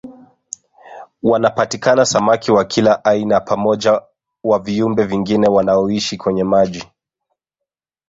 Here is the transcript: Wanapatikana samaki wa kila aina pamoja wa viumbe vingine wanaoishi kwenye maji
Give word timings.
Wanapatikana 1.23 2.05
samaki 2.05 2.51
wa 2.51 2.65
kila 2.65 3.05
aina 3.05 3.39
pamoja 3.39 4.01
wa 4.43 4.59
viumbe 4.59 5.03
vingine 5.03 5.47
wanaoishi 5.49 6.17
kwenye 6.17 6.43
maji 6.43 6.87